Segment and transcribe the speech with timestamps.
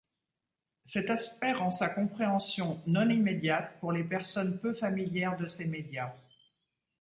[0.83, 6.15] Cet aspect rend sa compréhension non-immédiate pour les personnes peu familières de ces médias.